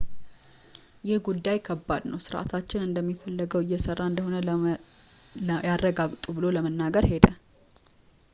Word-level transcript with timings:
ይህ 1.07 1.17
ጉዳይ 1.27 1.57
ከባድ 1.67 2.03
ነው 2.11 2.21
ሥርዓታችን 2.27 2.85
እንደሚፈለገው 2.87 3.61
እየሰራ 3.65 3.99
እንደሆነ 4.11 4.75
ያረጋግጡ 5.69 6.23
ብሎ 6.39 6.43
ለመናገር 6.57 7.05
ሄደ 7.13 7.27